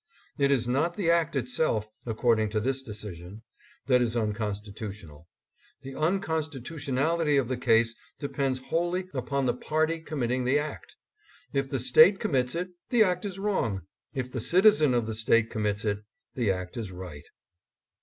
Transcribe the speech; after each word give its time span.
It 0.39 0.49
is 0.49 0.67
not 0.67 0.97
the 0.97 1.11
act 1.11 1.35
itself, 1.35 1.87
according 2.07 2.49
to 2.49 2.59
this 2.59 2.81
decision, 2.81 3.43
that 3.85 4.01
is 4.01 4.17
unconstitutional. 4.17 5.27
The 5.83 5.93
unconstitutionality 5.93 7.37
of 7.37 7.47
the 7.47 7.55
case 7.57 7.93
depends 8.19 8.57
wholly 8.71 9.07
upon 9.13 9.45
the 9.45 9.53
party 9.53 9.99
committing 9.99 10.43
the 10.43 10.57
act. 10.57 10.95
If 11.53 11.69
the 11.69 11.77
State 11.77 12.19
commits 12.19 12.55
it, 12.55 12.69
the 12.89 13.03
act 13.03 13.25
is 13.25 13.37
wrong; 13.37 13.83
if 14.15 14.31
the 14.31 14.39
citizen 14.41 14.95
of 14.95 15.05
the 15.05 15.13
State 15.13 15.51
commits 15.51 15.85
it, 15.85 16.03
the 16.33 16.49
act 16.51 16.77
is 16.77 16.91
right. 16.91 17.27